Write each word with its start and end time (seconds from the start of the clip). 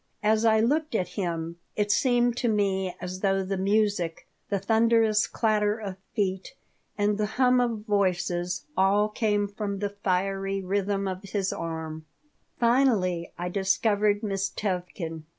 As 0.23 0.45
I 0.45 0.59
looked 0.61 0.95
at 0.95 1.09
him 1.09 1.57
it 1.75 1.91
seemed 1.91 2.35
to 2.37 2.47
me 2.47 2.95
as 2.99 3.19
though 3.19 3.43
the 3.45 3.55
music, 3.55 4.25
the 4.49 4.57
thunderous 4.57 5.27
clatter 5.27 5.77
of 5.77 5.95
feet, 6.15 6.55
and 6.97 7.19
the 7.19 7.27
hum 7.37 7.61
of 7.61 7.85
voices 7.85 8.65
all 8.75 9.09
came 9.09 9.47
from 9.47 9.77
the 9.77 9.89
fiery 9.91 10.59
rhythm 10.59 11.07
of 11.07 11.21
his 11.21 11.53
arm 11.53 12.07
Finally, 12.59 13.31
I 13.37 13.49
discovered 13.49 14.23
Miss 14.23 14.49
Tevkin. 14.49 15.25